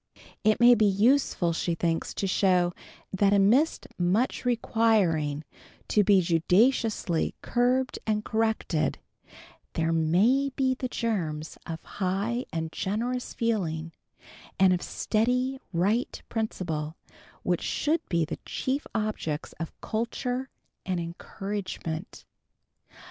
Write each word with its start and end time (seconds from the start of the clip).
It 0.43 0.59
may 0.59 0.73
be 0.73 0.87
useful, 0.87 1.53
she 1.53 1.75
thinks, 1.75 2.15
to 2.15 2.25
show, 2.25 2.73
that 3.13 3.33
amidst 3.33 3.85
much 3.99 4.45
requiring 4.45 5.43
to 5.89 6.03
be 6.03 6.21
judiciously 6.21 7.35
curbed 7.43 7.99
and 8.07 8.25
corrected, 8.25 8.97
there 9.73 9.93
may 9.93 10.49
be 10.55 10.73
the 10.73 10.87
germs 10.87 11.55
of 11.67 11.83
high 11.83 12.47
and 12.51 12.71
generous 12.71 13.35
feeling, 13.35 13.91
and 14.59 14.73
of 14.73 14.81
steady, 14.81 15.59
right 15.71 16.23
principle, 16.29 16.97
which 17.43 17.61
should 17.61 18.01
be 18.09 18.25
the 18.25 18.39
chief 18.43 18.87
objects 18.95 19.53
of 19.59 19.71
culture 19.81 20.49
and 20.83 20.99
encouragement. 20.99 22.25